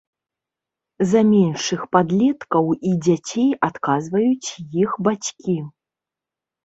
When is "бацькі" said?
5.09-5.59